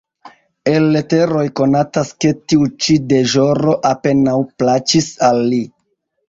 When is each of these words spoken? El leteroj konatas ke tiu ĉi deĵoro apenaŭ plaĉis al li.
El 0.69 0.85
leteroj 0.93 1.43
konatas 1.59 2.09
ke 2.25 2.31
tiu 2.53 2.65
ĉi 2.85 2.95
deĵoro 3.13 3.77
apenaŭ 3.91 4.35
plaĉis 4.63 5.11
al 5.29 5.45
li. 5.53 5.63